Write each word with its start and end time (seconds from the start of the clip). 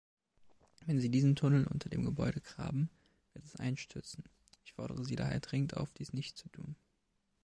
Wenn 0.87 0.99
Sie 0.99 1.11
diesen 1.11 1.35
Tunnel 1.35 1.67
unter 1.67 1.87
dem 1.87 2.03
Gebäude 2.05 2.41
graben, 2.41 2.89
wird 3.33 3.45
es 3.45 3.55
einstürzen. 3.57 4.23
Ich 4.63 4.73
fordere 4.73 5.05
Sie 5.05 5.15
daher 5.15 5.41
dringend 5.41 5.77
auf, 5.77 5.93
dies 5.93 6.11
nicht 6.11 6.39
zu 6.39 6.49
tun. 6.49 6.75